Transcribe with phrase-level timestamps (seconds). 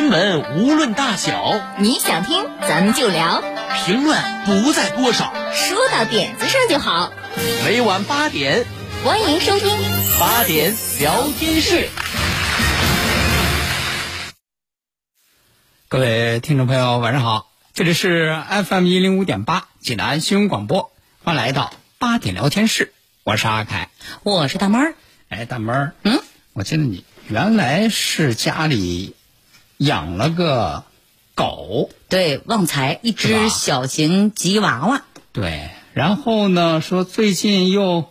[0.00, 3.42] 新闻无论大小，你想听咱们就聊，
[3.84, 7.12] 评论不在多少，说到点子上就好。
[7.66, 8.64] 每晚八点，
[9.04, 9.68] 欢迎收听。
[10.18, 11.90] 八点聊天室。
[15.88, 20.92] 各位听众朋友，晚上好，这里是 FM 一零五点八济南新闻广播，
[21.22, 23.90] 欢迎来到八点聊天室，我是阿凯，
[24.22, 24.94] 我是大妹儿。
[25.28, 26.22] 哎，大妹儿，嗯，
[26.54, 29.14] 我记得你原来是家里
[29.80, 30.84] 养了个
[31.34, 35.02] 狗，对，旺财，一只小型吉娃娃。
[35.32, 38.10] 对，然后呢，说最近又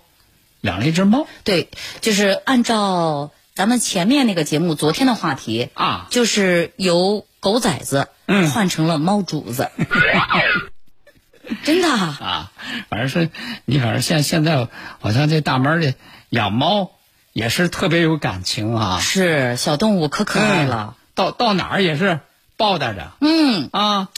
[0.61, 1.27] 养了一只猫。
[1.43, 1.69] 对，
[2.01, 8.49] 就是按照咱们前面那个节目昨天的话题，啊，就是由狗崽子嗯。
[8.49, 9.69] 换成了猫主子。
[11.63, 12.51] 真的啊，啊，
[12.89, 13.29] 反正是
[13.65, 14.67] 你，反正现现在
[14.99, 15.93] 好像这大门儿的
[16.29, 16.89] 养猫
[17.31, 20.95] 也是特别有感情啊，是小动物可可爱了。
[21.19, 22.19] 嗯到到哪儿也是
[22.57, 24.09] 抱带着嗯，啊。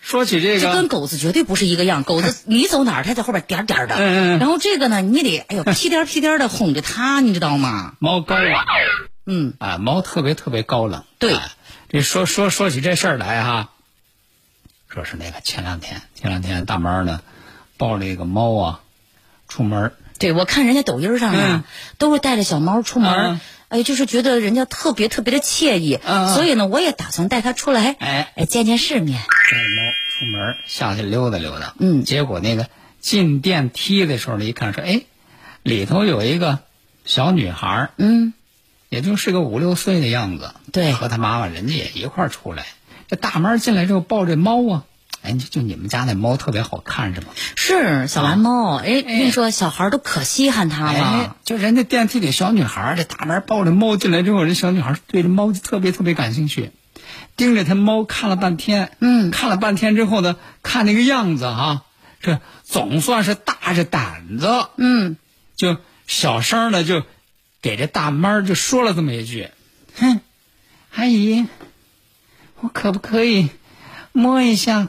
[0.00, 2.02] 说起这个这跟，狗子绝对不是一个样。
[2.02, 3.96] 狗子 你走哪儿，它在后边点儿颠儿的。
[3.96, 7.94] 嗯嗯然后这个呢，你得哎呦 屁颠儿屁颠儿的哄着它，你知道吗？
[7.98, 8.52] 猫高冷
[9.26, 11.04] 嗯，啊，猫特别特别高冷。
[11.18, 11.50] 对哎
[11.90, 13.70] 这说说说起这事儿来哈，
[14.88, 17.20] 说是那个前两天前两天大猫儿呢
[17.76, 18.80] 抱了一个猫啊
[19.48, 21.64] 出门儿对，我看人家抖音上嗯啊，
[21.98, 29.20] 都是带着小猫出门哎，就是觉得人家特别特别的惬意，嗯所以呢，我也打算带它出来，哎哎，见见世面。
[29.20, 31.74] 带猫出门下去溜达溜达。
[31.78, 32.66] 嗯结果那个
[33.00, 35.02] 进电梯的时候呢，一看说，哎，
[35.62, 36.60] 里头有一个
[37.04, 38.32] 小女孩儿，嗯，
[38.88, 40.54] 也就是个五六岁的样子。
[40.72, 42.66] 对和他妈妈人家也一块儿出来。
[43.06, 44.84] 这大妈进来之后抱这猫啊，
[45.22, 47.26] 哎，就就你们家那猫特别好看是吗？
[47.56, 56.70] 是小蓝猫，哎，跟你说，小孩儿都可稀罕它哎了。，就人家电梯里小女孩儿，这大门抱着猫进来之后，人小女孩儿对这猫就特别特别感兴趣，
[57.36, 58.92] 盯着它猫看了半天。
[59.00, 61.82] 嗯看了半天之后呢，看那个样子哈、
[62.20, 65.16] 这总算是大着胆子，嗯，
[65.56, 67.02] 就小声的就
[67.60, 69.48] 给这大妈就说了这么一句
[69.98, 70.20] ：“哼，
[70.94, 71.46] 阿姨，
[72.60, 73.50] 我可不可以
[74.12, 74.88] 摸一下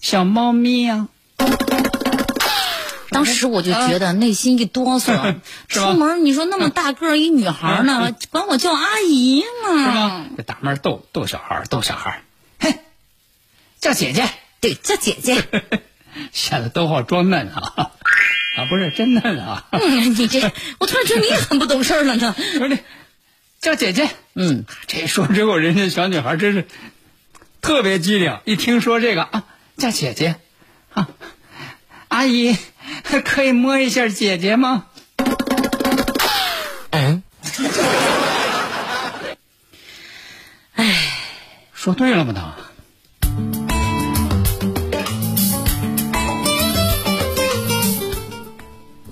[0.00, 1.08] 小猫咪呀、
[3.10, 5.36] 当时我就觉得内心一哆嗦，
[5.68, 10.24] 出门你说那么大个一女孩儿呢，管我叫阿姨是吧？？
[10.36, 12.22] 这大妈儿逗逗小孩，逗小孩，
[12.58, 12.78] 嘿，
[13.80, 14.28] 叫姐姐，
[14.60, 15.42] 对，叫姐姐。
[16.32, 17.72] 显得都好装嫩啊，
[18.56, 22.34] 啊，不是真嫩啊，嗯，你这，我突然觉得你很不懂事儿了呢。
[22.58, 22.78] 不是
[23.60, 26.66] 叫姐姐，嗯，这一说之后，人家小女孩真是
[27.60, 29.44] 特别机灵，一听说这个啊，
[29.80, 30.36] 叫姐姐，
[30.92, 31.08] 啊，
[32.08, 32.56] 阿姨
[33.24, 34.84] 可以摸一下姐姐吗？
[36.90, 37.22] 嗯，
[40.74, 40.94] 哎
[41.72, 42.34] 说对了吗？
[42.36, 42.54] 他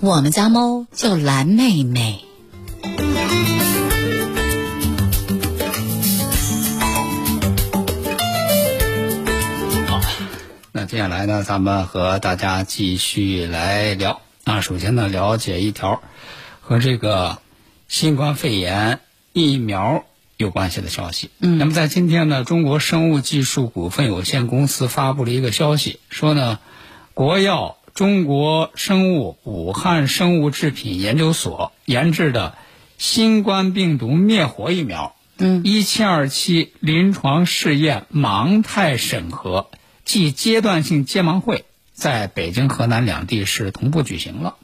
[0.01, 2.28] 我们家猫叫蓝妹妹。
[10.99, 14.61] 接下来呢，咱们和大家继续来聊啊。
[14.61, 16.03] 首先呢，了解一条
[16.61, 17.39] 和这个
[17.87, 18.99] 新冠肺炎
[19.33, 20.05] 疫苗
[20.37, 21.31] 有关系的消息。
[21.39, 26.59] 嗯那么在今天呢，中国生物技术股份有限公司发布了一个消息，说呢，
[27.15, 32.59] 国药中国生物武汉生物制品研究所研制的
[32.97, 39.71] 新冠病毒灭活疫苗，嗯，一七二七临床试验盲态审核
[40.09, 44.57] 暨阶段性揭盲会在北京、河南两地是同步举行了。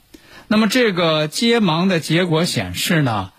[0.49, 3.31] 那么这个揭盲的结果显示呢，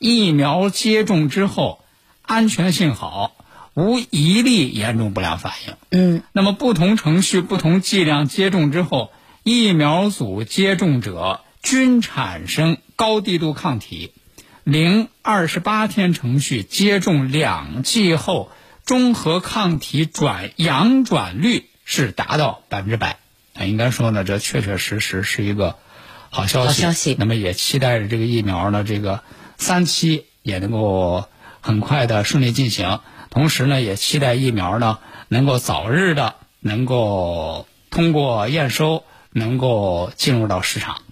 [0.00, 1.84] 疫苗接种之后
[2.22, 3.36] 安全性好，
[3.74, 5.74] 无一例严重不良反应。
[5.90, 9.12] 嗯，那么不同程序、不同剂量接种之后，
[9.44, 14.10] 疫苗组接种者均产生高低度抗体。
[14.64, 18.50] 零二十八天程序接种两剂后，
[18.84, 23.18] 中和抗体转阳转率是达到百分之百。
[23.54, 25.76] 啊，应该说呢，这确确实实是一个
[26.30, 26.66] 好消息。
[26.68, 29.22] 好消息那么也期待着这个疫苗呢，这个
[29.58, 31.28] 三期也能够
[31.60, 33.00] 很快的顺利进行。
[33.28, 34.98] 同时呢，也期待疫苗呢
[35.28, 41.02] 能够早日的能够通过验收，能够进入到市场。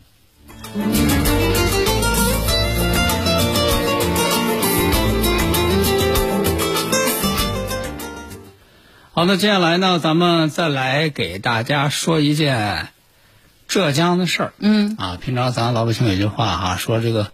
[9.20, 12.88] 好，那接下来呢，咱们再来给大家说一件
[13.68, 14.52] 浙江的事儿。
[14.58, 17.30] 嗯，啊，平常咱老百姓有句话哈、说这个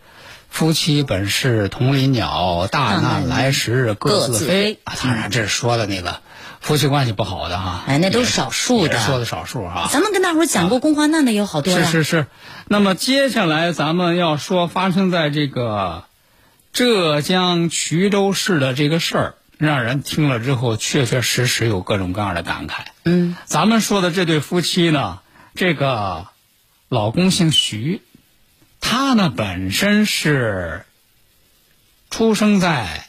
[0.50, 4.80] 夫妻本是同林鸟，大难来时各各自自飞飞。
[4.82, 6.22] 啊，当然这是说的那个
[6.60, 7.84] 夫妻关系不好的哈。
[7.86, 9.88] 哎那都是少数的说的少数哈。
[9.92, 11.84] 咱们跟大伙儿讲过共患难的有好多呀。
[11.84, 12.26] 是是是，
[12.66, 16.02] 那么接下来咱们要说发生在这个
[16.72, 22.84] 浙江衢州市的这个事儿，让人听了之后确确实实有各种各样的感慨。
[23.04, 25.20] 嗯，咱们说的这对夫妻呢，
[25.54, 26.26] 这个
[26.88, 28.02] 老公姓徐，
[28.80, 30.84] 他呢本身是
[32.10, 33.08] 出生在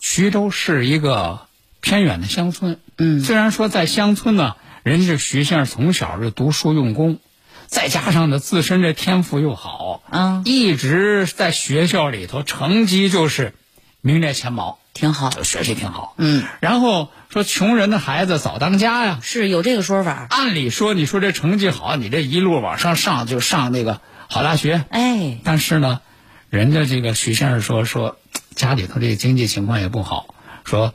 [0.00, 1.46] 徐州市一个
[1.80, 2.80] 偏远的乡村。
[2.98, 7.18] 嗯虽然说在乡村呢，人家这徐先生从小就读书用功，
[7.66, 13.54] 再加上呢自身这天赋又好，啊，一直在学校里头成绩就是
[14.00, 15.30] 名列前茅，挺好。
[15.42, 16.14] 学习挺好。
[16.18, 20.26] 嗯，然后说穷人的孩子早当家呀，是有这个说法。
[20.30, 24.84] 按理说，你说这成绩好，你这一路往上上就上那个好大学。
[24.90, 26.00] 哎，但是呢，
[26.50, 28.16] 人家这个徐先生说说
[28.54, 30.34] 家里头这个经济情况也不好，
[30.64, 30.94] 说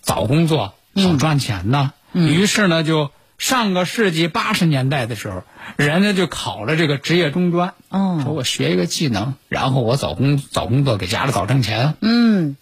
[0.00, 1.92] 早工作好赚钱呢。
[2.12, 5.44] 于是呢，就上个世纪八十年代的时候，
[5.76, 7.74] 人家就考了这个职业中专。
[7.90, 11.94] 哦说我学一个技能，然后我早工早工作给家里早挣钱。
[12.00, 12.56] 嗯，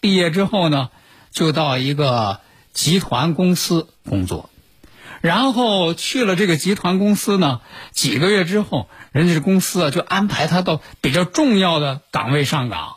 [0.00, 0.90] 毕业之后呢，
[1.30, 2.40] 就到一个
[2.72, 4.50] 集团公司工作，
[5.20, 7.60] 然后去了这个集团公司呢，
[7.92, 12.96] 几个月之后，人家这公司啊就安排他到比较重要的岗位上岗，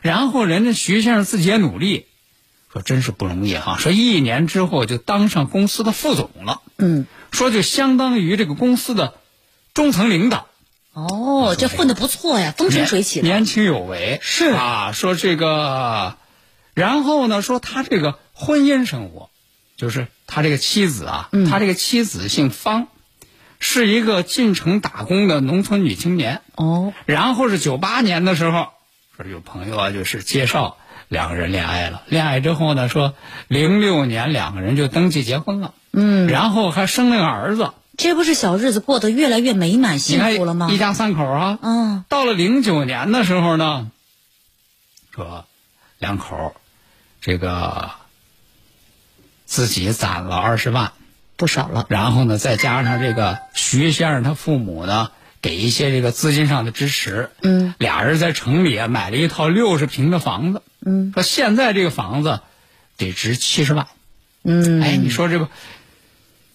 [0.00, 2.06] 然后人家徐先生自己也努力，
[2.72, 9.14] 说真是不容易哈、说一年之后就当上公司的副总了，嗯，说就相当于这个公司的
[9.74, 10.46] 中层领导。
[10.92, 13.28] 哦，这混的不错呀，风生水起的。
[13.28, 14.92] 年轻有为是啊。
[14.92, 16.16] 说这个，
[16.76, 19.30] 然后呢，说他这个婚姻生活，
[19.78, 22.88] 就是他这个妻子啊，嗯他这个妻子姓方，
[23.58, 26.42] 是一个进城打工的农村女青年。
[26.54, 28.68] 哦，然后是九八年的时候，
[29.16, 30.76] 说有朋友啊，就是介绍
[31.08, 32.02] 两个人恋爱了。
[32.08, 33.14] 恋爱之后呢，说
[33.48, 37.72] 零六年两个人就登记结婚了，嗯，然后还生了个儿子。
[37.96, 40.68] 这不是小日子过得越来越美满幸福了吗？
[40.70, 43.90] 一家三口啊，嗯，到了零九年的时候呢，
[45.14, 45.46] 说
[45.98, 46.52] 两口儿
[47.26, 47.90] 这个
[49.46, 50.92] 自己攒了二十万，
[51.34, 51.84] 不少了。
[51.88, 55.10] 然后呢，再加上这个徐先生他父母呢
[55.42, 62.38] 给一些这个资金上的支持，嗯，俩人在城里啊买了一套六十平的房子，嗯，说现在这个房子
[62.96, 63.88] 得值七十万，
[64.44, 65.48] 嗯，哎，你说这不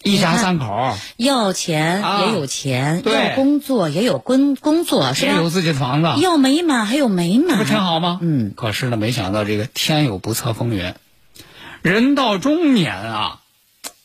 [0.04, 5.32] 一家三口要钱啊也有钱，对要工作也有工工作，是吧？
[5.32, 8.20] 也有自己的房子，要美满还有美满，这不挺好吗？
[8.22, 10.94] 嗯，可是呢，没想到这个天有不测风云，
[11.82, 13.40] 人到中年啊，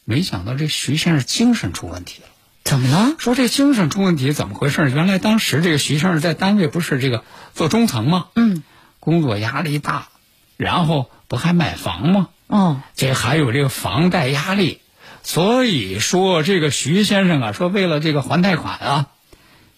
[0.04, 2.28] 没想到这徐先生精神出问题了。
[2.64, 3.14] 怎么了？
[3.19, 4.90] 说这精神出问题怎么回事？
[4.90, 7.22] 原来当时这个徐先生在单位不是这个
[7.54, 8.26] 做中层吗？
[8.34, 8.62] 嗯，
[9.00, 10.08] 工作压力大，
[10.56, 12.28] 然后不还买房吗？
[12.49, 14.80] 哦，这还有这个房贷压力，
[15.26, 19.06] 所以说这个徐先生啊，说为了这个还贷款啊，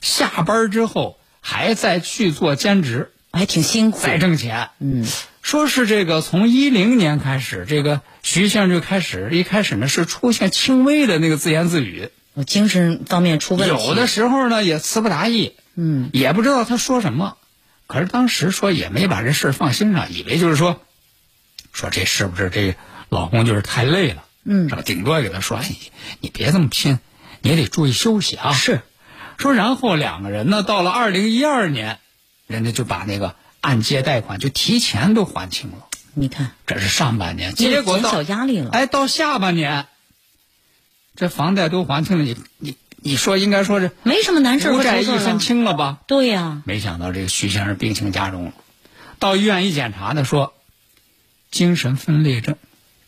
[0.03, 3.99] 下班之后还在去做兼职，还挺辛苦。
[3.99, 4.69] 再挣钱。
[4.79, 5.07] 嗯，
[5.41, 13.87] 说是这个从一零年开始，这个徐先生就开始一开始呢是出现轻微的那个自言自语，我精神方面出问题。
[13.87, 17.39] 有的时候呢也词不达意，嗯，也不知道他说什么。
[17.87, 20.79] 可是当时说也没把这事放心上，以为就是说，
[21.73, 22.77] 说这是不是这
[23.09, 24.83] 老公就是太累了，嗯是吧？
[24.83, 25.71] 顶多给他说，哎，
[26.21, 26.99] 你别这么拼，
[27.43, 28.55] 你也得注意休息啊。
[28.55, 28.81] 是，
[29.37, 31.99] 说然后两个人呢，到了二零一二年，
[32.47, 35.87] 人家就把那个按揭贷款就提前都还清了。
[36.15, 38.71] 你看，这是上半年，结果到减小压力了。
[38.71, 39.87] 哎，到下半年，
[41.15, 45.31] 这房贷都还清了，你你你说应该说是没什么难事儿无债一身轻了。
[45.31, 45.99] 分清了吧？
[46.07, 48.53] 对呀、没想到这个徐先生病情加重了，
[49.19, 50.55] 到医院一检查呢，说
[51.51, 52.57] 精神分裂症。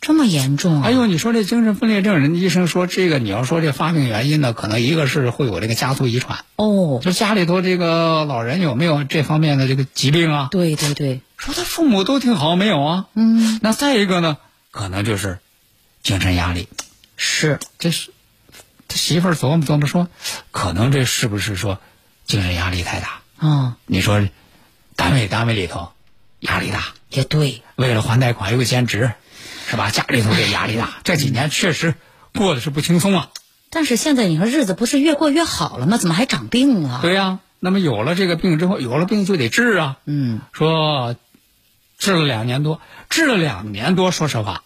[0.00, 0.86] 这么严重啊？
[0.86, 10.48] 哎呦，你说这精神分裂症，人家医生说这个你要说这发病原因呢，可能一个是会有这个家族遗传，哦，就家里头这个老人有没有这方面的这个疾病啊？
[10.50, 13.06] 对对对，说他父母都挺好，没有啊？
[13.14, 14.38] 嗯，那再一个呢，
[14.70, 15.38] 可能就是
[16.02, 16.68] 精神压力。
[17.16, 18.10] 是，这是
[18.88, 20.08] 他媳妇儿琢磨琢磨说，
[20.50, 21.78] 可能这是不是说
[22.24, 23.20] 精神压力太大？
[23.36, 24.26] 啊、你说
[24.96, 25.92] 单位单位里头
[26.40, 29.12] 压力大，也对，为了还贷款又兼职，
[29.70, 29.90] 是吧？
[29.90, 31.94] 家里头这压力大，这几年确实
[32.34, 33.28] 过得是不轻松啊。
[33.70, 35.96] 但是现在你说日子不是越过越好了吗？
[35.96, 36.98] 怎么还长病了？
[37.02, 39.98] 对呀、那么有了这个病之后，有了病就得治啊。
[40.06, 41.14] 嗯，说
[41.98, 44.64] 治了两年多，治了两年多，说实话，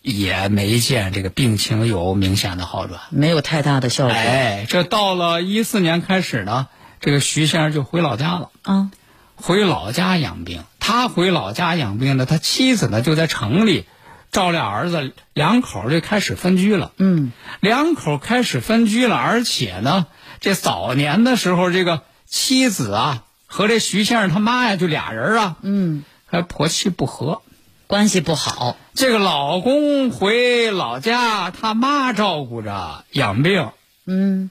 [0.00, 3.02] 也没见这个病情有明显的好转。
[3.10, 4.14] 没有太大的效果。
[4.14, 6.68] 哎，这到了一四年开始呢，
[7.00, 8.90] 这个徐先生就回老家了，啊，
[9.36, 10.64] 回老家养病。
[10.80, 13.84] 他回老家养病呢，他妻子呢就在城里
[14.30, 16.92] 照料儿子，两口儿就开始分居了。
[16.98, 20.06] 嗯，两口儿开始分居了，而且呢，
[20.40, 27.42] 这早年的时候，这个妻子啊和这徐先生他妈呀，就俩人啊，嗯，还婆媳不和。
[27.86, 28.76] 关系不好。
[28.92, 33.70] 这个老公回老家，他妈照顾着养病，
[34.04, 34.50] 嗯，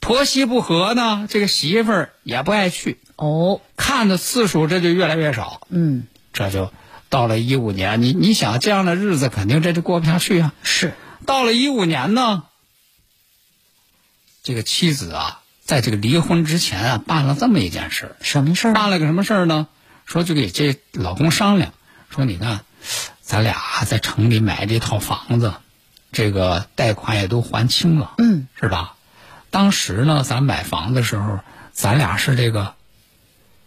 [0.00, 5.60] 婆媳不和呢，这个媳妇儿也不爱去，哦，看的次数这就越来越少。
[5.68, 6.72] 嗯，这就
[7.10, 10.54] 到了一五年，你你想这样的日子肯定这就过不下去啊。
[10.62, 10.94] 是，
[11.26, 12.44] 到了一五年呢，
[14.42, 18.72] 这个妻子啊，在这个离婚之前啊，办了这么一件事儿什么事儿？
[18.72, 19.66] 办了个什么事儿呢？
[20.06, 21.74] 说就给这老公商量，
[22.08, 22.64] 说你看，
[23.20, 25.54] 咱俩在城里买这套房子，
[26.12, 28.94] 这个贷款也都还清了，嗯，是吧？
[29.50, 31.40] 当时呢，咱买房的时候，
[31.72, 32.74] 咱俩是这个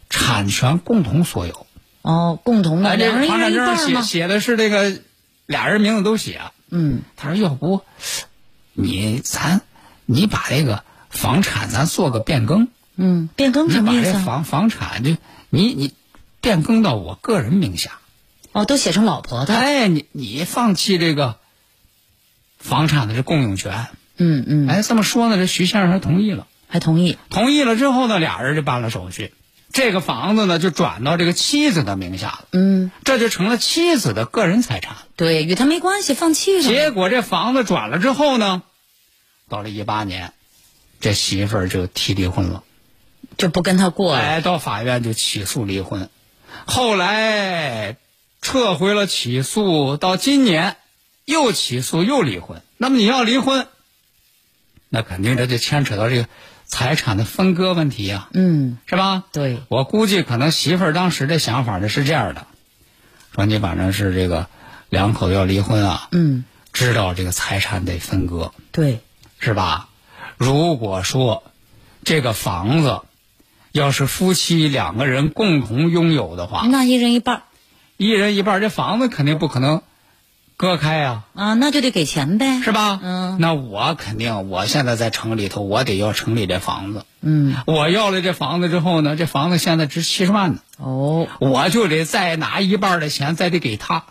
[0.09, 1.67] 产权共同所有，
[2.03, 3.53] 哦，共同的，房产？
[3.53, 4.99] 证写写的是这个
[5.45, 6.41] 俩人名字都写。
[6.69, 7.81] 嗯，他说要不，
[8.73, 9.61] 你咱
[10.05, 12.67] 你把这个房产咱做个变更，
[12.97, 14.13] 嗯，变更什么意思你？
[14.13, 15.15] 把这房房产就
[15.49, 15.93] 你你
[16.41, 17.99] 变更到我个人名下。
[18.51, 19.55] 哦，都写成老婆的。
[19.55, 21.37] 哎，你你放弃这个
[22.57, 23.87] 房产的这共有权。
[24.17, 26.47] 嗯嗯，哎，这么说呢，这徐先生还同意了。
[26.67, 27.17] 还同意。
[27.29, 29.33] 同意了之后呢，俩人就办了手续，
[29.73, 34.95] 这个房子呢就转到这个妻子的名下了，嗯，这就成了妻子的个人财产。
[35.15, 36.63] 对，与他没关系，放弃了。
[36.63, 38.61] 结果这房子转了之后呢，
[39.49, 40.33] 到了一八年，
[41.01, 42.63] 这媳妇儿就提离婚了，
[43.35, 44.19] 就不跟他过了。
[44.21, 46.09] 哎，到法院就起诉离婚，
[46.65, 47.97] 后来
[48.43, 50.77] 撤回了起诉，到今年
[51.25, 52.61] 又起诉又离婚。
[52.77, 53.65] 那么你要离婚，
[54.89, 56.27] 那肯定这就牵扯到这个
[56.73, 59.25] 财产的分割问题呀、嗯，是吧？
[59.31, 62.47] 对，我估计可能媳妇儿当时的想法呢是这样的，
[63.35, 64.47] 说你反正是这个
[64.89, 69.01] 两口子要离婚啊，嗯，知道这个财产得分割，对，
[69.37, 69.87] 是吧？
[70.37, 71.43] 如果说
[72.03, 73.01] 这个房子
[73.71, 77.43] 要是夫妻两个人共同拥有的话，那一人一半
[77.97, 79.83] 一人一半，这房子肯定不可能
[80.55, 82.61] 割开呀、啊，那就得给钱呗。
[82.61, 82.99] 是吧？
[83.01, 87.05] 嗯那我肯定，我现在在城里头，我得要城里这房子。
[87.21, 94.03] 嗯，我要了这房子之后呢，这房子现在值七十万呢，哦，我就得再拿一半的钱，再得给他，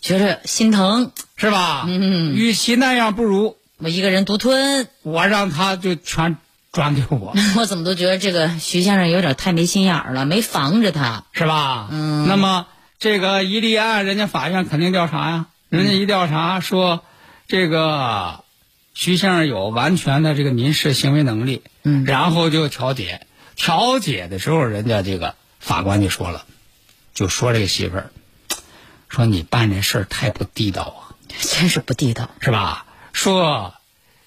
[0.00, 1.84] 觉着心疼，是吧？
[1.86, 4.88] 嗯与其那样，不如我一个人独吞。
[5.02, 6.36] 我让他就全
[6.72, 11.24] 转给我， 我怎么都觉得这个徐先生有点太没心眼儿了，没防着他。
[11.32, 11.88] 是吧？
[11.90, 12.66] 嗯那么
[12.98, 15.46] 这个一立案，人家法院肯定调查呀。
[15.72, 17.02] 人家一调查说，
[17.48, 18.44] 这个
[18.92, 23.26] 徐先生有完全的这个民事行为能力，嗯然后就调解。
[23.56, 26.44] 调解的时候，人家这个法官就说了，
[27.14, 28.10] 就说这个媳妇儿，
[29.08, 32.28] 说你办这事儿太不地道啊，真是不地道。
[32.40, 32.84] 是吧？
[33.14, 33.72] 说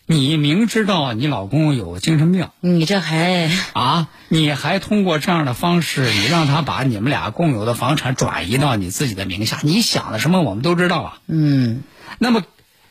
[0.08, 2.50] 你明知道你老公有精神病。
[2.60, 10.44] 你这还啊，你还通过这样的方式，你让他把你们俩共有的房产转移到你自己的名下，你想的什么？
[10.44, 11.18] 我们都知道啊。
[11.28, 11.82] 嗯
[12.20, 12.44] 那么，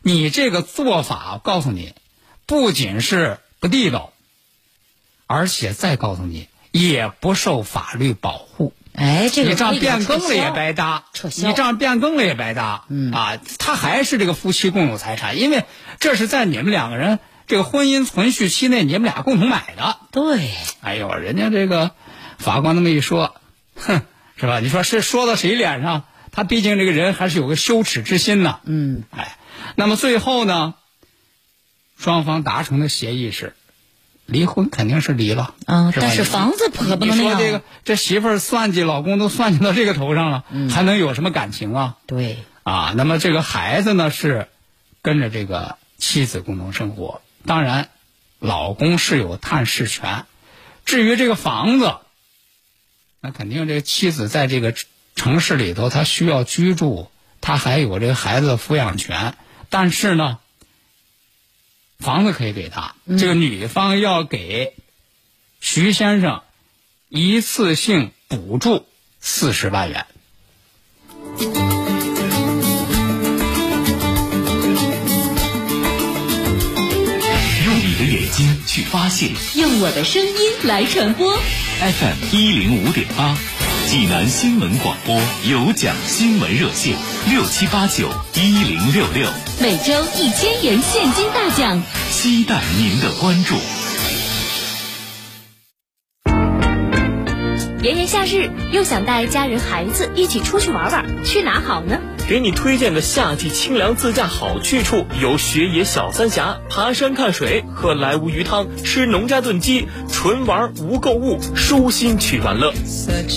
[0.03, 1.95] 你这个做法，告诉你，
[2.47, 4.13] 不仅是不地道，
[5.29, 8.73] 而且再告诉你，也不受法律保护。
[8.95, 15.65] 哎，这个你这样可以给他变更了也白搭，你这样变更了也白搭，嗯啊，他还是这个夫妻共有财产，因为
[15.99, 19.99] 这是在你们两个人这个婚姻存续期内你们俩共同买的。
[20.13, 21.91] 对，哎呦，人家这个
[22.39, 23.35] 法官那么一说，
[23.75, 24.03] 哼，
[24.37, 24.61] 是吧？
[24.61, 26.05] 你说是说到谁脸上？
[26.31, 28.61] 他毕竟这个人还是有个羞耻之心呢。
[28.65, 29.37] 嗯哎，
[29.75, 30.75] 那么最后呢，
[31.99, 33.55] 双方达成的协议是，
[34.27, 37.33] 离婚肯定是离了啊，是但是房子可不能那样。
[37.33, 41.97] 你说这个这媳妇儿算计老公都算计到这个头上了，嗯还能有什么感情啊？
[42.07, 44.49] 对，啊，那么这个孩子呢是
[45.03, 47.89] 跟着这个妻子共同生活，当然，
[48.39, 50.25] 老公是有探视权。
[50.87, 51.95] 至于这个房子，
[53.21, 54.75] 那肯定这个妻子在这个
[55.15, 59.35] 城市里头，她需要居住，她还有这个孩子的抚养权。
[59.71, 60.39] 但是呢，
[61.99, 64.75] 房子可以给他这个女方要给
[65.61, 66.43] 徐先生
[67.09, 68.87] 一次性补助
[69.21, 70.07] 四十万元。
[77.65, 79.31] 用你的眼睛去发现。
[79.57, 80.35] 用我的声音
[80.65, 81.35] 来传播。
[81.81, 83.54] Fm 一零五点八。
[83.95, 86.97] 济南新闻广播有奖新闻热线
[87.31, 89.29] 六七八九一零六六，
[89.63, 91.81] 每周一千元现金大奖。
[92.11, 93.55] 期待您的关注。
[97.85, 102.01] 炎炎夏日，又想带家人孩子一起出去玩玩，去哪好呢？
[102.27, 112.73] 给你推荐个夏季清凉自驾好去处，有雪野小三峡，爬山看水，喝莱芜鱼汤，吃农家炖鸡，纯玩无购物，舒心去玩乐。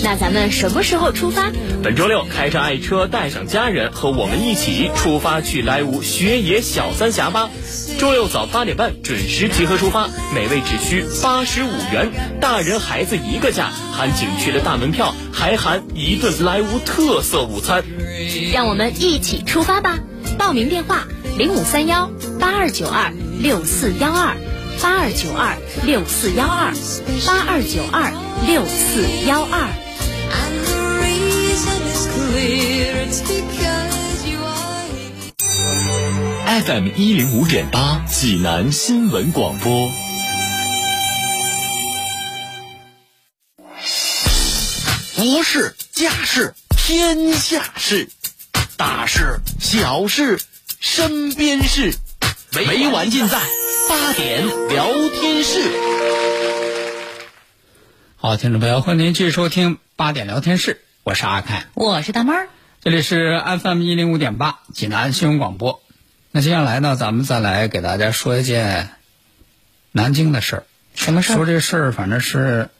[0.02, 1.52] 那咱们什么时候出发？
[1.82, 7.50] 本周六开着爱车，带上家人，和我们一起出发去莱芜雪野小三峡吧。
[7.98, 17.84] 周六早八点半准时集合出发，每位只需八十五元，大人孩子一个价，含景区的大门票，还含一顿莱芜特色午餐。
[18.52, 20.00] 让我们一起出发吧！
[20.36, 21.06] 报名电话：
[21.38, 24.36] 零五三幺八二九二六四幺二
[24.82, 26.74] 八二九二六四幺二
[27.24, 28.12] 八二九二
[28.48, 29.68] 六四幺二。
[30.34, 34.88] And the reason is clear, it's because you are
[35.38, 36.64] here.
[36.64, 39.88] FM 一零五点八，济南新闻广播。
[45.18, 48.08] 国事、家事、天下事，
[48.76, 50.38] 大事、小事、
[50.78, 51.92] 身边事，
[52.52, 53.40] 每晚尽在
[53.88, 55.60] 八点聊天室。
[58.14, 62.48] 好，听众朋友，欢迎您继续收听八点聊天室，我是阿凯，我是大妹儿。
[62.80, 65.82] 这里是 FM 一零五点八济南新闻广播。
[66.30, 68.90] 那接下来呢，咱们再来给大家说一件
[69.90, 70.64] 南京的事儿。
[70.94, 72.70] 什么事儿说这事儿，反正是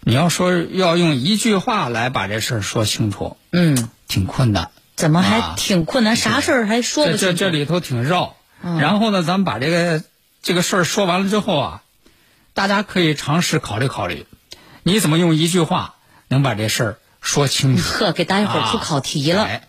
[0.00, 4.70] 你要说要用一句话来把这事儿说清楚，嗯，挺困难。
[4.96, 6.16] 怎么还啊挺困难？
[6.16, 7.36] 啥事儿还说这不清楚？
[7.36, 8.36] 这这里头挺绕。
[8.62, 10.02] 嗯然后呢，咱们把这个
[10.42, 11.82] 这个事儿说完了之后啊，
[12.54, 14.26] 大家可以尝试考虑考虑，
[14.82, 15.96] 你怎么用一句话
[16.28, 17.82] 能把这事儿说清楚？
[17.82, 19.44] 呵，给大家伙儿出考题了。
[19.44, 19.66] 哎，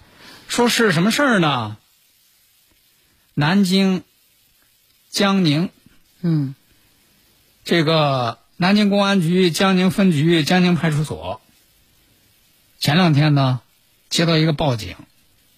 [0.48, 1.78] 说是什么事儿呢？
[3.34, 4.04] 南京
[5.10, 5.70] 江宁
[6.22, 6.56] 嗯
[7.66, 11.42] 这个南京公安局江宁分局江宁派出所，
[12.80, 13.60] 前两天呢
[14.10, 14.96] 接到一个报警，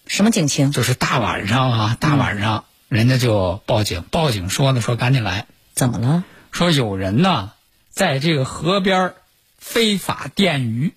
[0.08, 0.72] 什么警情？
[0.72, 6.24] 就是大晚上啊，大晚上、人家就报警，报警说呢说赶紧来，怎么了？
[6.52, 7.52] 说有人呢
[7.92, 9.16] 在这个河边儿
[9.60, 10.94] 非法电鱼，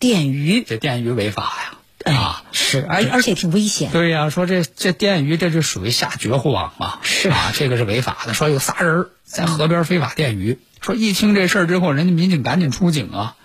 [0.00, 0.64] 电鱼。
[0.64, 3.92] 这电鱼违法呀，哎啊，，是，而而且挺危险。
[3.92, 8.34] 对呀、说这这电鱼这就属于下绝户网嘛，是啊，这个是违法的。
[8.34, 13.36] 说有仨人在河边非法电鱼，说一听这事儿之后，人家民警赶紧出警啊，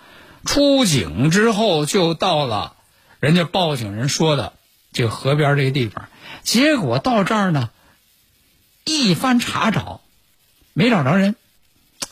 [0.44, 2.74] 出警之后就到了
[3.18, 4.52] 人家报警人说的
[4.92, 6.10] 这个河边这个地方，
[6.42, 7.70] 结果到这儿呢，
[8.84, 10.02] 一番查找，
[10.74, 11.34] 没找着人，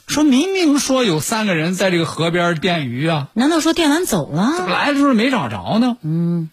[0.06, 4.54] 说明明说有三个人在这个河边电鱼啊，难道说电完走了？
[4.56, 5.98] 怎么来的时候没找着呢。
[6.00, 6.48] 嗯，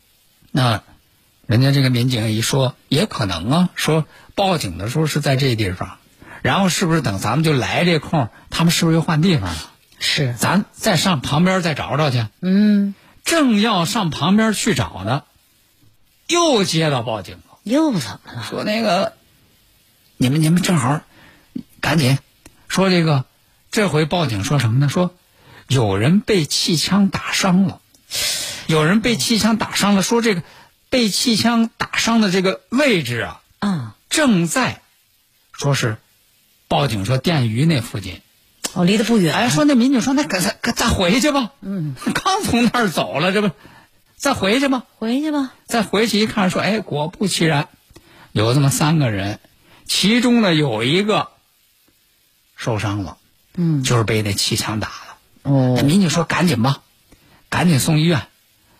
[0.51, 0.83] 那
[1.47, 5.97] 人家这个民警一说，也可能啊，说报警的时候是在这地方，
[6.45, 9.71] 然后是不是等咱们就来这空，他们是不是又换地方了？
[9.97, 10.35] 是。
[10.37, 12.23] 咱再上旁边再找找去。
[12.39, 15.23] 嗯，正要上旁边去找呢，
[16.27, 18.43] 又接到报警了，又怎么了？
[18.47, 19.13] 说那个
[20.17, 21.01] 你们你们正好
[21.81, 22.19] 赶紧
[22.67, 23.25] 说这个，
[23.71, 24.87] 这回报警说什么呢？
[24.87, 25.15] 说
[25.67, 27.81] 有人被气枪打伤了，
[28.67, 30.43] 有人被气枪打伤了，说这个
[30.91, 34.81] 被气枪打伤的这个位置啊，啊，正在
[35.51, 35.97] 说是
[36.67, 38.21] 报警说电鱼那附近。
[38.73, 39.33] 哦，离得不远。
[39.33, 43.51] 哎，说那民警说那赶咱赶再回去吧，嗯， 刚从那儿走了，这不
[44.17, 44.83] 再回去吧。
[44.97, 45.53] 回去吧。
[45.65, 47.69] 再回去一看，说，哎，果不其然，
[48.33, 49.39] 有这么三个人，
[49.85, 51.29] 其中呢有一个
[52.57, 53.17] 受伤了，
[53.55, 55.17] 嗯，就是被那气枪打了。
[55.43, 56.81] 哦那民警说，赶紧吧，
[57.49, 58.23] 赶紧送医院，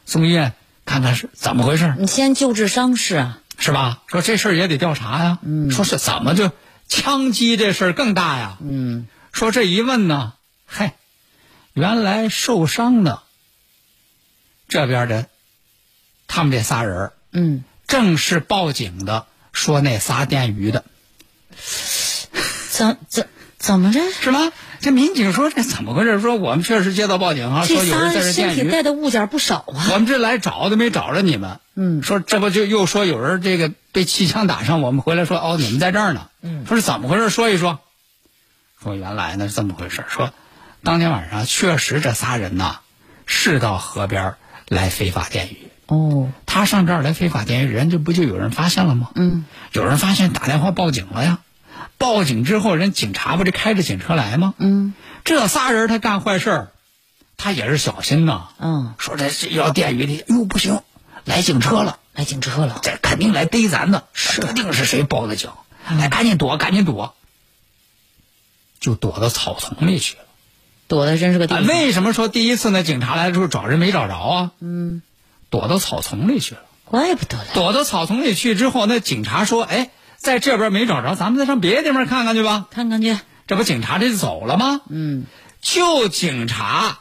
[0.05, 0.53] 送医院
[0.85, 3.39] 看看是怎么回事，你先救治伤势啊。
[3.57, 4.01] 是吧？
[4.07, 5.39] 说这事儿也得调查呀。
[5.41, 6.51] 嗯，说是怎么就
[6.87, 8.57] 枪击这事儿更大呀？
[8.61, 10.33] 嗯，说这一问呢，
[10.65, 10.95] 嗨，
[11.73, 13.23] 原来受伤的
[14.67, 15.27] 这边的
[16.27, 20.85] 他们这仨人儿嗯，正是报警的说那仨电鱼的，
[22.69, 23.99] 怎怎怎么着？
[24.11, 24.51] 是吧？
[24.79, 26.19] 这民警说这怎么回事？
[26.21, 29.88] 说我们确实接到报警啊，说有人仨身体在这电鱼，带的物件不少啊。
[29.91, 31.59] 我们这来找都没找着你们。
[31.75, 36.27] 嗯说这不就又说有人这个被气枪打伤，我们回来说哦你们在这儿呢。
[36.41, 37.29] 嗯说是怎么回事？
[37.29, 37.79] 说一说。
[38.81, 40.31] 说原来呢是这么回事，说
[40.83, 42.79] 当天晚上确实这仨人呐
[43.25, 44.35] 是到河边
[44.67, 45.69] 来非法电鱼。
[45.88, 49.09] 哦，他上这儿来非法电鱼，人这不就有人发现了吗？
[49.15, 51.39] 嗯，有人发现打电话报警了呀。
[51.97, 54.53] 报警之后，人警察不是开着警车来吗？
[54.57, 56.71] 嗯这仨人他干坏事儿，
[57.35, 58.49] 他也是小心呐。
[58.59, 60.81] 嗯，说这是要电鱼的，哟不行，
[61.23, 65.49] 来警车了，来警车了，这肯定来逮咱的，指定是谁报的警，
[65.85, 67.15] 哎，赶紧躲，赶紧躲，
[68.79, 70.23] 就躲到草丛里去了。
[70.88, 72.83] 躲的真是个地啊，为什么说第一次呢？
[72.83, 74.51] 警察来的时候找人没找着啊？
[74.59, 75.01] 嗯，
[75.49, 76.61] 躲到草丛里去了。
[76.83, 77.45] 怪不得了。
[77.55, 82.67] 躲到草丛里去之后，那警察说：“哎，在这边没找着，咱们再上别的地方看看去吧。
[82.71, 84.82] 看看去，”这不警察这就走了吗？
[84.89, 85.25] 嗯，
[85.62, 86.99] 就警察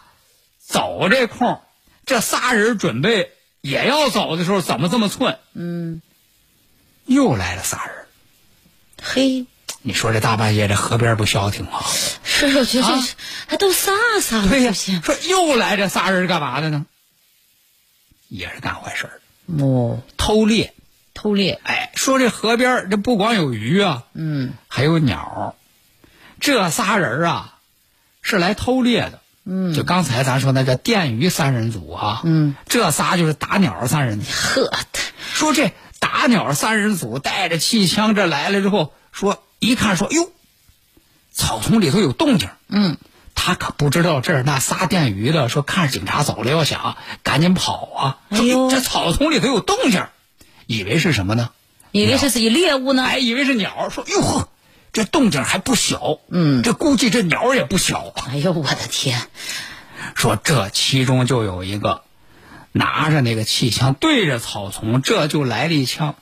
[0.59, 1.61] 走这空，
[2.05, 5.38] 这仨人准备也要走的时候，怎么这么寸？
[5.55, 6.03] 嗯，
[7.07, 7.94] 又来了仨人。
[9.03, 9.46] 嘿，
[9.81, 11.81] 你说这大半夜这河边不消停吗？
[12.24, 12.88] 是我觉得
[13.46, 16.85] 还都仨仨了，对呀、出现说又来这仨人干嘛的呢？
[18.29, 19.20] 也是干坏事儿，
[19.62, 20.73] 哦，偷猎。
[21.14, 25.55] 偷猎，哎，说这河边儿这不光有鱼啊，嗯还有鸟儿。
[26.40, 27.55] 这仨人啊，
[28.20, 29.20] 是来偷猎的。
[29.46, 34.31] 嗯，就刚才咱说那叫电鱼三人组啊，嗯，这仨就是打鸟三人组。
[34.31, 34.70] 呵，
[35.33, 40.31] 说这打鸟三人组带着气枪这来了之后，说一看说哟，
[41.31, 42.48] 草丛里头有动静。
[42.68, 42.96] 嗯，
[43.35, 50.07] 他可不知道这是那仨电鱼的，说看着警察走了要想赶紧跑啊，说这草丛里头有动静，
[50.66, 51.50] 以为是什么呢？
[51.92, 54.48] 以为是自己猎物呢，哎，以为是鸟，说哟呵，
[54.92, 58.27] 这动静还不小，嗯这估计这鸟也不小啊。
[58.31, 59.29] 哎呦我的天，
[60.14, 62.03] 说这其中就有一个
[62.72, 66.16] 拿着那个气枪对着草丛，这就来了一枪，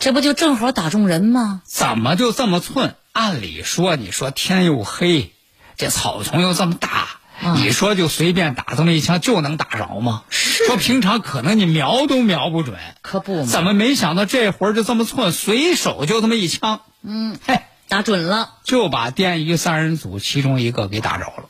[0.00, 1.62] 这不就正好打中人吗？
[1.64, 2.96] 怎么就这么寸？
[3.12, 5.32] 按理说，你说天又黑，
[5.76, 10.24] 这草丛又这么大，啊你说就随便打这么一枪就能打着吗？
[10.30, 18.54] 说平常可能你瞄都瞄不准，可不嘛，怎么没想到这会儿就这么寸，随手就这么一枪，嗯，嘿，打准了？
[18.64, 21.48] 就把电鱼三人组其中一个给打着了。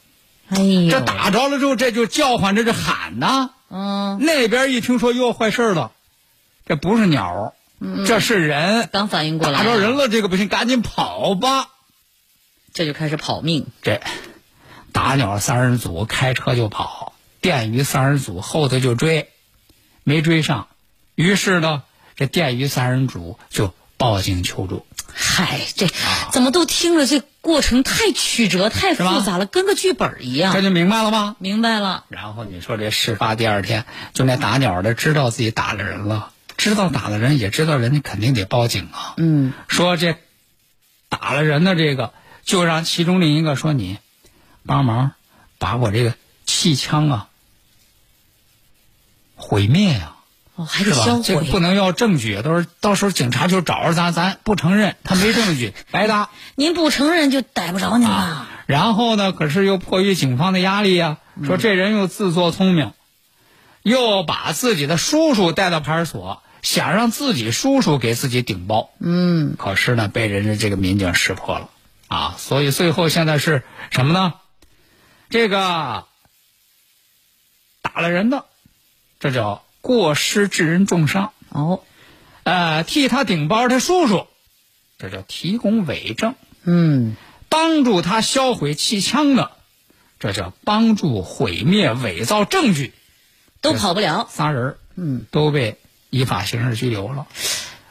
[0.51, 3.51] 哎呦，这打着了之后，这就叫唤着这喊呐。
[3.71, 5.93] 嗯，那边一听说哟坏事了，
[6.67, 7.55] 这不是鸟，
[8.07, 11.69] 这是人，刚反应过来，打着人，了，这个不行，赶紧跑吧。
[12.75, 13.67] 这就开始跑命。
[13.83, 14.01] 这
[14.93, 19.29] 打鸟三人组开车就跑，电鱼三人组后头就追，
[20.05, 20.69] 没追上，
[21.15, 21.83] 于是呢，
[22.17, 24.87] 这电鱼三人组就报警求助。
[25.13, 25.89] 嗨，这
[26.31, 30.53] 怎么都听着这过程太曲折、太复杂了，跟个剧本一样。
[30.53, 31.37] 这就明白了吗？
[31.39, 39.15] 明白了，然后你说这事发第二天，就那打鸟的知道自己打了人了，知道打了人，也知道人家肯定得报警啊。
[39.17, 40.17] 嗯，说这
[41.09, 42.13] 打了人的这个，
[42.45, 43.99] 就让其中另一个说你
[44.69, 45.13] 帮忙
[45.59, 46.15] 把我这个
[46.47, 47.29] 气枪啊
[49.35, 50.15] 毁灭呀、
[50.55, 51.23] 哦，还是吧得销？
[51.23, 51.59] 这个不。
[51.59, 56.31] 能要证据，到时候到时候警察就找着咱，咱不承认，他没证据， 白搭。
[56.55, 58.15] 您不承认就逮不着您了。
[58.15, 62.93] 啊，然后呢，可是又迫于警方的压力呀、说这人又自作聪明，
[63.83, 68.91] 又把自己的叔叔带到派出所，想让自己叔叔给自己顶包。
[69.01, 71.71] 嗯，可是呢，被人家这个民警识破了
[72.09, 74.35] 啊，所以最后现在是什么呢？
[75.31, 76.07] 这个
[77.83, 78.47] 打了人的，
[79.21, 81.33] 这叫过失致人重伤。
[81.51, 81.83] 哦，
[82.45, 84.27] 呃，替他顶包他叔叔，
[84.99, 86.35] 这叫提供伪证。
[86.65, 87.17] 嗯，
[87.49, 89.53] 帮助他销毁气枪的，
[90.19, 92.93] 这叫帮助毁灭伪造证据。
[93.61, 94.29] 都跑不了。
[94.31, 95.79] 仨人儿嗯，都被
[96.11, 97.27] 依法刑事拘留了。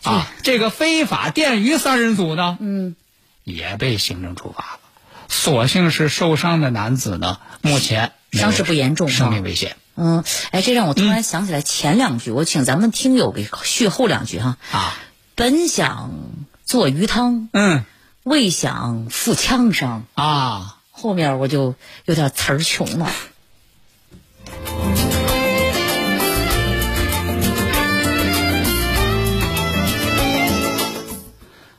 [0.01, 2.95] 啊，这个非法电鱼三人组呢，嗯，
[3.43, 4.79] 也被行政处罚了。
[5.27, 14.57] 所幸是受伤的男子呢，目前伤势不严重生命危险嗯，哎，这让我突然想起来前两句，我请咱们听友给续后两句哈。
[14.71, 14.95] 啊。
[15.35, 16.11] 本想
[16.65, 17.85] 做鱼汤，嗯
[18.23, 20.05] 未想负枪伤。
[20.15, 23.11] 啊，后面我就有点词儿穷了。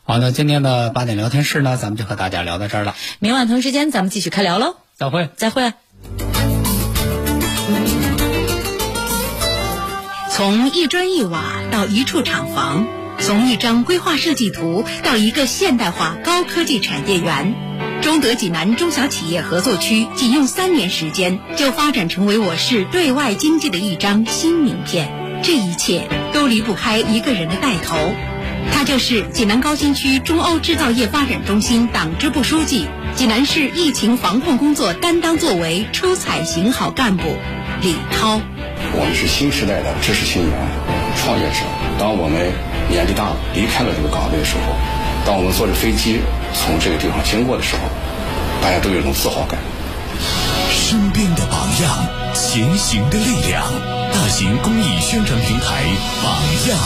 [0.08, 5.28] 好，那今天的八点聊天室呢，咱们就和大家聊到这儿了，明晚同一时间咱们继续开聊喽，再会。
[5.36, 5.74] 再会。
[10.30, 12.86] 从一砖一瓦到一处厂房，
[13.20, 17.52] 从一张规划设计图到一个现代化高科技产业园，
[18.00, 25.12] 中德济南中小企业合作区仅用三年时间就发展成为我市对外经济的一张新名片。
[25.42, 27.94] 这一切都离不开一个人的带头，
[28.72, 37.24] 他就是济南高新区中欧制造业发展中心党支部书记、济南市疫情防控工作担当作为出彩型好干部
[37.82, 38.40] 李涛。
[38.94, 40.54] 我们是新时代的知识青年、
[41.16, 41.60] 创业者。
[41.98, 42.52] 当我们
[42.88, 44.72] 年纪大了离开了这个岗位的时候，
[45.26, 46.20] 当我们坐着飞机
[46.54, 47.82] 从这个地方经过的时候，
[48.62, 49.58] 大家都有一种自豪感。
[50.70, 53.62] 身边的榜样，前行的力量。
[54.10, 55.82] 大型公益宣传平台
[56.22, 56.32] 榜
[56.68, 56.78] 样。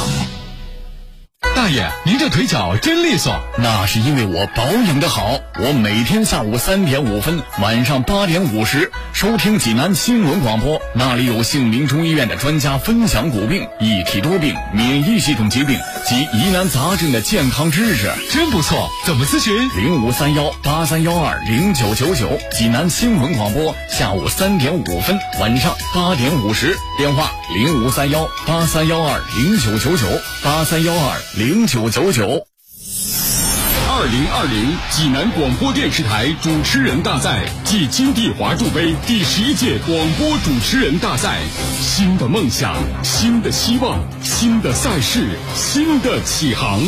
[1.43, 5.39] 大爷，您这腿脚真利索，那是因为我保养的好。
[5.61, 15.79] 我每天下午三点五分，晚上八点五十收听济南新闻广播，那里有杏林中医院的专家分享骨病、一体多病、免疫系统疾病
[16.09, 18.89] 及疑难杂症的健康知识，真不错。
[19.05, 19.55] 怎么咨询？
[19.77, 30.07] 零五三幺八三幺二零九九九，济南新闻广播，下午三点五分，晚上八点五十，电话零五三幺八三幺二零九九九
[30.43, 32.47] 八三幺二零九九九。
[33.89, 41.41] 二零二零济南广播电视台主持人大赛暨金地华筑杯第十一届广播主持人大赛，
[41.81, 46.81] 新的梦想，新的希望，新的赛事，新的起航。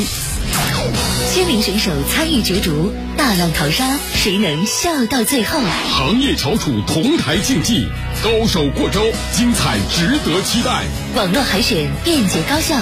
[1.33, 5.59] 千名选手参与角逐，大浪淘沙，谁能笑到最后？
[5.91, 7.89] 行业翘楚同台竞技，
[8.23, 9.01] 高手过招，
[9.33, 10.85] 精彩值得期待。
[11.17, 12.77] 网络海选便捷高效，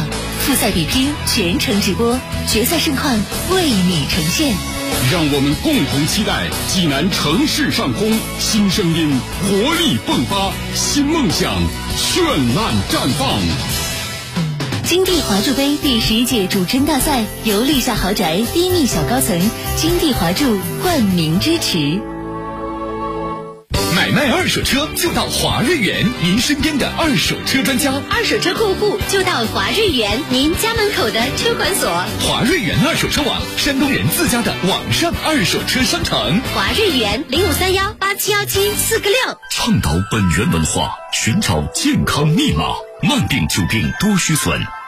[0.45, 3.15] 复赛比拼全程直播，决赛盛况
[3.53, 4.53] 为你呈现。
[5.11, 9.09] 让我们共同期待济南城市上空新声音
[9.41, 11.55] 活力迸发，新梦想
[11.97, 12.21] 绚
[12.57, 13.29] 烂绽放。
[14.85, 19.41] 金地华筑杯第十一届主持人大赛由立夏豪宅低密小高层
[19.77, 22.12] 金地华筑冠名支持。
[24.23, 27.93] 买卖二手车就到华瑞源，您身边的二手车专家。
[28.09, 31.91] 二手车过户就到华瑞源，您家门口的车管所。
[32.21, 36.41] 华瑞源二手车网，山东人自家的网上二手车商城。
[36.55, 39.19] 华瑞源零五三幺八七幺七四个六。
[39.51, 42.67] 倡导本源文化，寻找健康密码，
[43.03, 44.57] 慢病久病多虚损。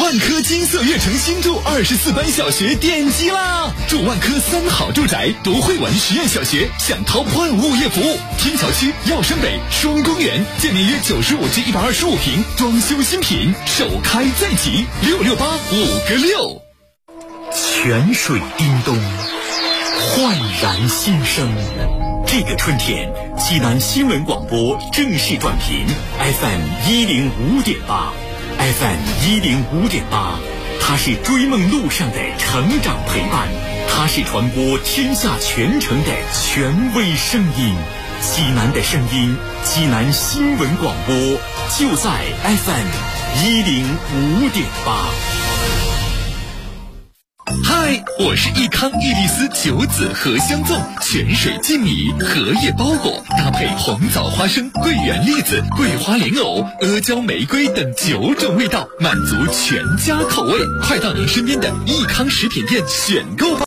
[0.00, 3.70] 万科金色悦城新筑二十四班小学奠基啦！
[3.88, 8.18] 住万科三好住宅，独汇文实验小学，享 Top One 物业服务。
[8.38, 16.62] 天桥区耀山北双公园，建面约九十五至一百二十五平，装修新品，首开在即，六六八五个六。
[17.54, 18.96] 泉水叮咚，
[20.08, 21.46] 焕然新生。
[22.26, 25.86] 这个春天，济南新闻广播正式转频
[26.18, 28.10] FM 一零五点八。
[28.62, 30.38] FM 一零五点八，
[30.80, 33.48] 它是追梦路上的成长陪伴，
[33.88, 37.74] 它是传播天下全城的权威声音。
[38.20, 41.14] 济南的声音，济南新闻广播
[41.76, 45.51] 就在 FM 一零五点八。
[47.60, 60.54] 嗨，我是益康伊利斯九子荷香粽，泉水浸米，荷叶包裹，搭配红枣花生、桂圆栗子、桂花莲藕、阿胶玫瑰等九种味道，满足全家口味。
[60.82, 63.60] 快到您身边的益康食品店选购吧。